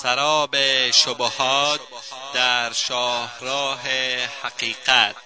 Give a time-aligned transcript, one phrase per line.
[0.00, 0.56] سراب
[0.92, 1.80] شبهات
[2.34, 3.80] در شاهراه
[4.42, 5.16] حقیقت.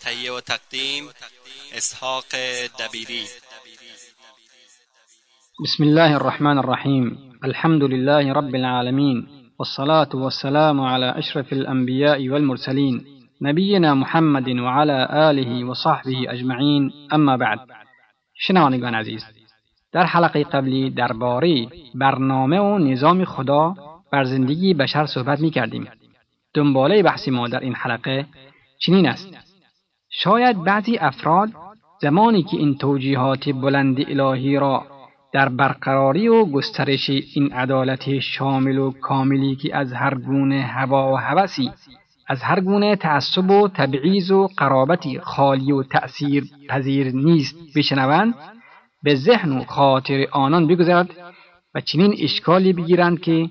[0.00, 1.08] تهیه و تقدیم
[1.76, 2.24] اسحاق
[2.78, 3.24] دبیری.
[5.64, 7.38] بسم الله الرحمن الرحیم.
[7.44, 13.04] الحمد لله رب العالمين والصلاة والسلام على أشرف الأنبياء والمرسلين
[13.40, 17.58] نبينا محمد وعلى آله وصحبه أجمعين أما بعد.
[18.38, 19.35] شنوندگان عزیز
[19.96, 23.74] در حلقه قبلی درباره برنامه و نظام خدا
[24.12, 25.88] بر زندگی بشر صحبت می کردیم.
[26.54, 28.26] دنباله بحث ما در این حلقه
[28.78, 29.28] چنین است.
[30.10, 31.48] شاید بعضی افراد
[32.02, 34.86] زمانی که این توجیهات بلند الهی را
[35.32, 41.16] در برقراری و گسترش این عدالت شامل و کاملی که از هر گونه هوا و
[41.16, 41.70] هوسی
[42.28, 48.34] از هر گونه تعصب و تبعیض و قرابتی خالی و تأثیر پذیر نیست بشنوند
[49.06, 51.10] به ذهن و خاطر آنان بگذرد
[51.74, 53.48] و چنین اشکالی بگیرند که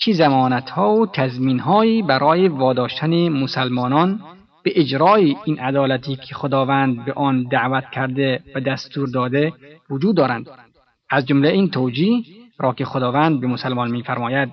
[0.00, 4.20] چی زمانت ها و تزمین هایی برای واداشتن مسلمانان
[4.64, 9.52] به اجرای این عدالتی که خداوند به آن دعوت کرده و دستور داده
[9.90, 10.46] وجود دارند.
[11.10, 12.22] از جمله این توجیه
[12.58, 14.48] را که خداوند به مسلمان میفرماید.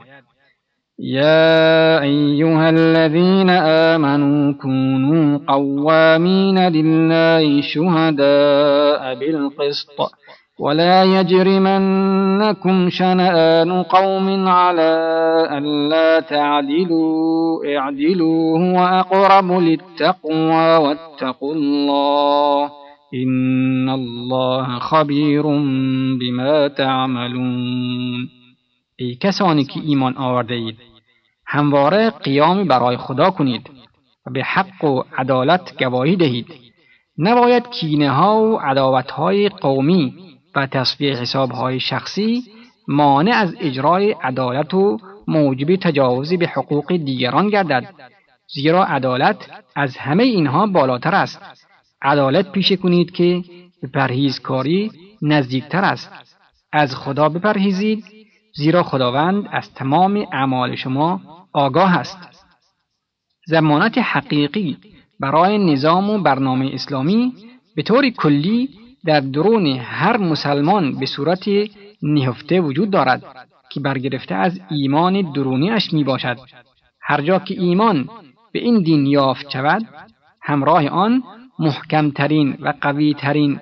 [1.00, 3.50] يا أيها الذين
[3.90, 10.00] آمنوا كونوا قوامين لله شهداء بالقسط.
[10.60, 14.92] ولا يجرمنكم شنآن قوم على
[15.52, 22.72] ألا تعدلوا اعدلوا هو أقرب للتقوى واتقوا الله
[23.14, 25.44] إن الله خبير
[26.20, 28.30] بما تعملون.
[29.00, 30.78] ای کسانی که ایمان آورده اید
[31.46, 33.70] همواره قیام برای خدا کنید
[34.28, 36.48] و به حق و عدالت گواهی دهید.
[37.18, 40.14] نباید کینه ها و عداوت های قومی
[40.56, 42.44] و تصفیه حساب های شخصی
[42.88, 47.94] مانع از اجرای عدالت و موجب تجاوز به حقوق دیگران گردد
[48.54, 51.42] زیرا عدالت از همه اینها بالاتر است.
[52.02, 53.44] عدالت پیشه کنید که
[53.82, 56.12] به پرهیزکاری نزدیکتر است.
[56.72, 58.06] از خدا بپرهیزید
[58.56, 61.22] زیرا خداوند از تمام اعمال شما
[61.54, 62.18] آگاه است.
[63.48, 64.78] زمانت حقیقی
[65.20, 67.34] برای نظام و برنامه اسلامی
[67.76, 68.70] به طور کلی
[69.06, 71.50] در درون هر مسلمان به صورت
[72.02, 73.24] نهفته وجود دارد
[73.70, 76.38] که برگرفته از ایمان درونیش می باشد
[77.02, 78.10] هر جا که ایمان
[78.52, 79.86] به این دین یافت شود
[80.42, 81.24] همراه آن
[81.60, 83.60] محکمترین و قویترین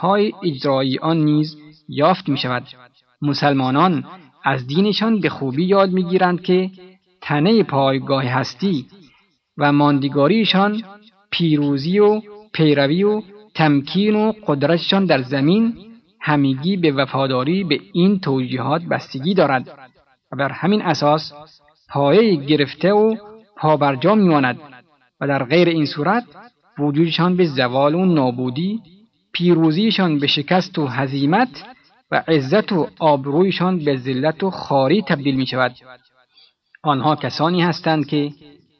[0.00, 1.56] های اجرایی آن نیز
[1.88, 2.62] یافت می شود
[3.22, 4.04] مسلمانان
[4.44, 6.70] از دینشان به خوبی یاد می‌گیرند که
[7.20, 8.86] تنه پایگاه هستی
[9.58, 10.82] و ماندگاریشان
[11.30, 12.22] پیروزی و
[12.52, 13.22] پیروی و
[13.56, 15.74] تمکین و قدرتشان در زمین
[16.20, 19.68] همیگی به وفاداری به این توجیهات بستگی دارد
[20.32, 21.32] و بر همین اساس
[21.88, 23.16] پایه گرفته و
[23.56, 24.58] پابرجا میماند
[25.20, 26.24] و در غیر این صورت
[26.78, 28.80] وجودشان به زوال و نابودی
[29.32, 31.64] پیروزیشان به شکست و هزیمت
[32.10, 35.74] و عزت و آبرویشان به ذلت و خاری تبدیل می شود.
[36.82, 38.30] آنها کسانی هستند که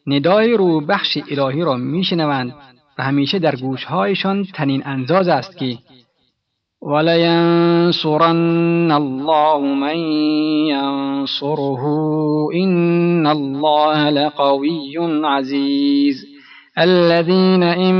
[0.06, 2.54] ندای رو بخش الهی را می شنوند
[2.98, 5.78] و همیشه در گوشهایشان تنین انزاز است که
[6.82, 8.30] ولینصرن
[8.90, 9.96] الله من
[10.66, 11.84] ینصره
[12.54, 16.36] ان الله لقوی عزیز
[16.78, 17.96] الذين إن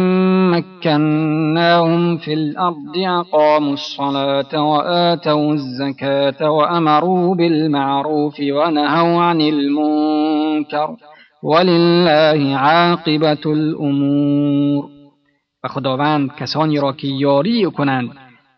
[0.50, 10.96] مكناهم في الأرض أقاموا الصلاة وآتوا الزكاة وأمروا بالمعروف ونهوا عن المنكر
[11.46, 14.84] ولله عاقبة الأمور.
[15.64, 18.08] و خداوند کسانی را که یاری کنند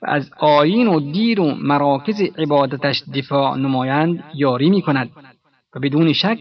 [0.03, 5.11] و از آیین و دیر و مراکز عبادتش دفاع نمایند یاری می کند
[5.77, 6.39] و بدون شک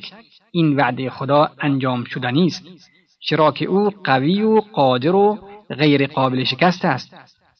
[0.51, 2.63] این وعده خدا انجام شدنی است
[3.19, 5.37] چرا که او قوی و قادر و
[5.69, 7.13] غیر قابل شکست است.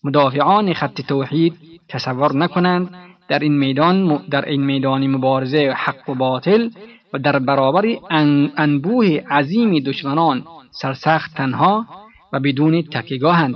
[0.03, 1.53] مدافعان خط توحید
[1.89, 2.89] تصور نکنند
[3.27, 6.69] در این میدان در این میدان مبارزه حق و باطل
[7.13, 7.85] و در برابر
[8.57, 11.85] انبوه عظیم دشمنان سرسخت تنها
[12.33, 13.55] و بدون تکیگاهند.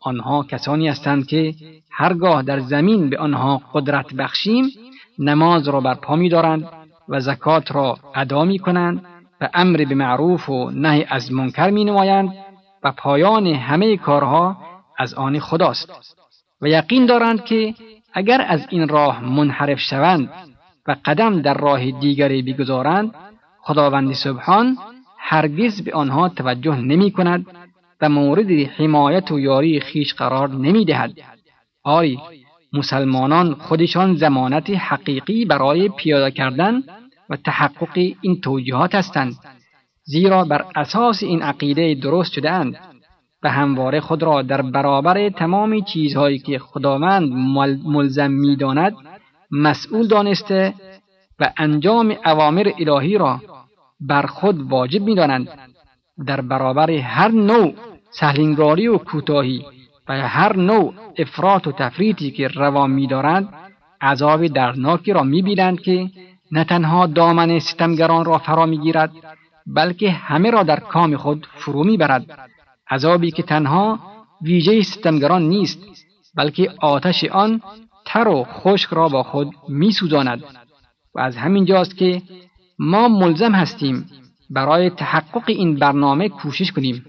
[0.00, 1.54] آنها کسانی هستند که
[1.90, 4.64] هرگاه در زمین به آنها قدرت بخشیم
[5.18, 6.68] نماز را برپا میدارند
[7.08, 9.04] و زکات را ادا می کنند
[9.40, 12.32] و امر به معروف و نهی از منکر می نمایند
[12.82, 14.56] و پایان همه کارها
[14.98, 16.16] از آن خداست.
[16.62, 17.74] و یقین دارند که
[18.12, 20.30] اگر از این راه منحرف شوند
[20.88, 23.14] و قدم در راه دیگری بگذارند
[23.60, 24.76] خداوند سبحان
[25.18, 27.46] هرگز به آنها توجه نمی کند
[28.00, 31.12] و مورد حمایت و یاری خیش قرار نمی دهد.
[31.84, 32.18] آری
[32.72, 36.82] مسلمانان خودشان زمانت حقیقی برای پیاده کردن
[37.30, 39.34] و تحقق این توجیهات هستند
[40.04, 42.76] زیرا بر اساس این عقیده درست شده اند
[43.42, 47.32] و همواره خود را در برابر تمام چیزهایی که خداوند
[47.84, 48.96] ملزم می‌داند
[49.50, 50.74] مسئول دانسته
[51.40, 53.40] و انجام اوامر الهی را
[54.00, 55.48] بر خود واجب می‌دانند.
[56.26, 57.74] در برابر هر نوع
[58.10, 59.64] سهلنگاری و کوتاهی
[60.08, 63.48] و هر نوع افراط و تفریطی که روا میدارند
[64.00, 66.10] عذاب درناکی را می‌بینند که
[66.52, 69.12] نه تنها دامن ستمگران را فرا می‌گیرد
[69.66, 72.48] بلکه همه را در کام خود فرو می‌برد.
[72.90, 73.98] عذابی که تنها
[74.42, 75.78] ویژه ستمگران نیست
[76.34, 77.60] بلکه آتش آن
[78.06, 80.44] تر و خشک را با خود میسوزاند
[81.14, 82.22] و از همین جاست که
[82.78, 84.06] ما ملزم هستیم
[84.50, 87.04] برای تحقق این برنامه کوشش کنیم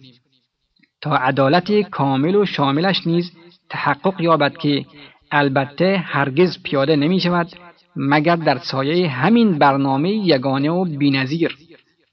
[1.01, 3.31] تا عدالت کامل و شاملش نیز
[3.69, 4.85] تحقق یابد که
[5.31, 7.47] البته هرگز پیاده نمی شود
[7.95, 11.57] مگر در سایه همین برنامه یگانه و بینظیر.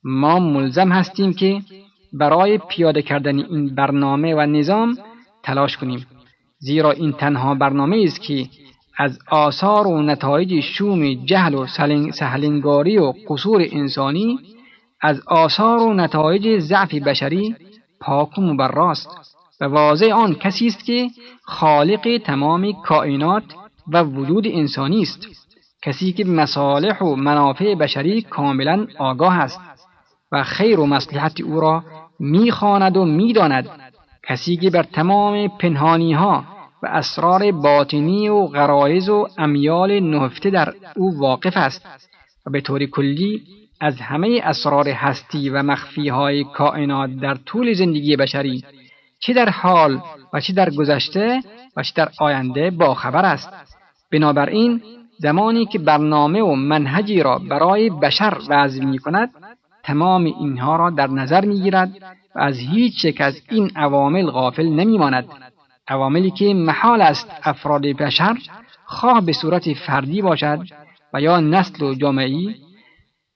[0.04, 1.60] ما ملزم هستیم که
[2.12, 4.98] برای پیاده کردن این برنامه و نظام
[5.42, 6.06] تلاش کنیم
[6.58, 8.48] زیرا این تنها برنامه است که
[8.96, 11.66] از آثار و نتایج شوم جهل و
[12.12, 14.38] سهلنگاری و قصور انسانی
[15.00, 17.56] از آثار و نتایج ضعف بشری
[18.00, 19.08] پاک و مبراست
[19.60, 21.10] و واضح آن کسی است که
[21.42, 23.44] خالق تمام کائنات
[23.88, 25.26] و وجود انسانی است.
[25.82, 29.60] کسی که مصالح و منافع بشری کاملا آگاه است
[30.32, 31.84] و خیر و مصلحت او را
[32.20, 33.68] می‌خواند و می‌داند.
[34.28, 36.53] کسی که بر تمام پنهانی ها
[36.84, 41.86] و اسرار باطنی و غرایز و امیال نهفته در او واقف است
[42.46, 43.42] و به طور کلی
[43.80, 48.64] از همه اسرار هستی و مخفی های کائنات در طول زندگی بشری
[49.20, 50.00] چه در حال
[50.32, 51.40] و چه در گذشته
[51.76, 53.50] و چه در آینده باخبر است
[54.12, 54.82] بنابراین
[55.18, 59.30] زمانی که برنامه و منهجی را برای بشر وضع می کند
[59.82, 61.90] تمام اینها را در نظر می گیرد
[62.34, 65.53] و از هیچ یک از این عوامل غافل نمی ماند.
[65.88, 68.36] عواملی که محال است افراد بشر
[68.86, 70.58] خواه به صورت فردی باشد
[71.14, 72.54] و یا نسل و جامعی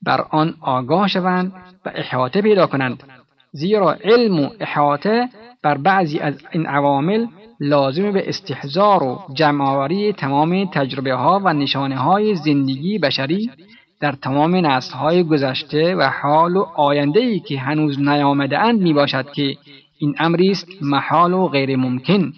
[0.01, 1.53] بر آن آگاه شوند
[1.85, 3.03] و احاطه پیدا کنند
[3.51, 5.29] زیرا علم و احاطه
[5.61, 7.27] بر بعضی از این عوامل
[7.59, 13.51] لازم به استحضار و جمعآوری تمام تجربه ها و نشانه های زندگی بشری
[13.99, 18.93] در تمام نسل های گذشته و حال و آینده ای که هنوز نیامده اند می
[18.93, 19.57] باشد که
[19.99, 22.33] این امری است محال و غیر ممکن.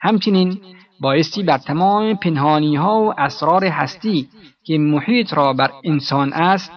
[0.00, 0.58] همچنین
[1.00, 4.28] بایستی بر تمام پنهانی ها و اسرار هستی
[4.64, 6.72] که محیط را بر انسان است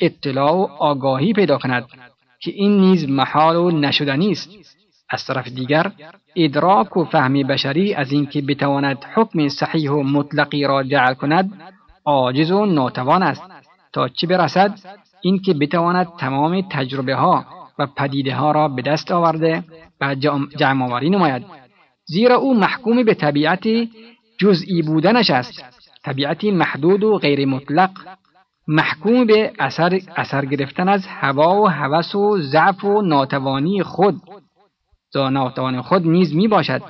[0.00, 1.86] اطلاع و آگاهی پیدا کند
[2.40, 4.50] که این نیز محال و نشدنی است.
[5.10, 5.92] از طرف دیگر
[6.36, 11.52] ادراک و فهم بشری از اینکه بتواند حکم صحیح و مطلقی را جعل کند
[12.04, 13.42] عاجز و ناتوان است.
[13.92, 14.78] تا چه برسد؟
[15.20, 17.44] اینکه بتواند تمام تجربه ها
[17.78, 19.64] و پدیده ها را به دست آورده
[20.00, 20.14] و
[20.58, 21.44] جمع آوری نماید.
[22.04, 23.64] زیرا او محکوم به طبیعت
[24.38, 25.64] جزئی بودنش است.
[26.04, 27.90] طبیعتی محدود و غیر مطلق
[28.68, 34.14] محکوم به اثر, اثر گرفتن از هوا و هوس و ضعف و ناتوانی خود.
[35.14, 36.82] ناتوان خود نیز می باشد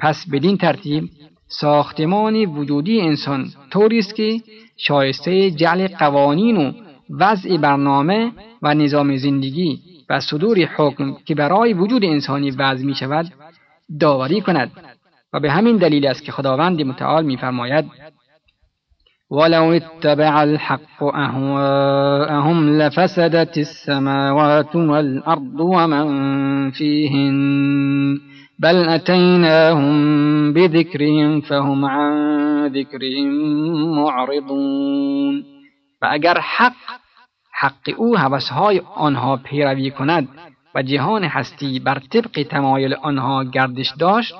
[0.00, 1.10] پس بدین ترتیب
[1.48, 4.40] ساختمان وجودی انسان طوری است که
[4.76, 6.72] شایسته جعل قوانین و
[7.10, 8.32] وضع برنامه
[8.62, 9.78] و نظام زندگی
[10.10, 13.26] و صدور حکم که برای وجود انسانی وضع می شود
[14.00, 14.70] داوری کند
[15.32, 17.84] و به همین دلیل است که خداوند متعال میفرماید
[19.30, 28.18] ولو اتبع الحق اهواءهم لفسدت السماوات والارض ومن فيهن
[28.58, 33.32] بل اتيناهم بذكرهم فهم عن ذكرهم
[33.96, 35.57] معرضون.
[36.02, 36.72] و اگر حق
[37.60, 40.28] حق او هوسهای آنها پیروی کند
[40.74, 44.34] و جهان هستی بر طبق تمایل آنها گردش داشت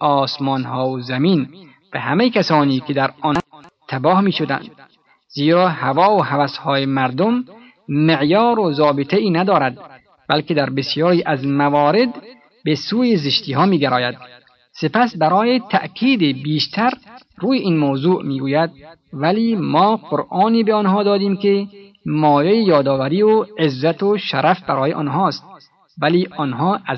[0.00, 1.48] آسمان ها و زمین
[1.94, 3.36] و همه کسانی که در آن
[3.88, 4.70] تباه می شدند
[5.28, 6.24] زیرا هوا و
[6.62, 7.44] های مردم
[7.88, 9.78] معیار و ضابطه ای ندارد
[10.28, 12.08] بلکه در بسیاری از موارد
[12.64, 14.18] به سوی زشتی ها می گراید.
[14.72, 16.92] سپس برای تأکید بیشتر
[17.40, 18.70] روی این موضوع می‌گوید
[19.12, 21.66] ولی ما قرآنی به آنها دادیم که
[22.06, 25.44] مایه یادآوری و عزت و شرف برای آنهاست
[26.02, 26.96] ولی آنها از